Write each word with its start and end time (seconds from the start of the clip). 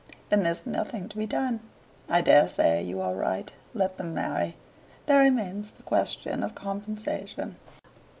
"Then 0.29 0.41
there's 0.41 0.65
nothing 0.65 1.09
to 1.09 1.15
be 1.17 1.27
done. 1.27 1.59
I 2.09 2.21
dare 2.21 2.47
say 2.47 2.81
you 2.83 3.01
are 3.01 3.13
right. 3.13 3.51
Let 3.75 3.99
them 3.99 4.15
marry. 4.15 4.55
There 5.05 5.19
remains 5.21 5.69
the 5.69 5.83
question 5.83 6.41
of 6.43 6.55
compensation. 6.55 7.57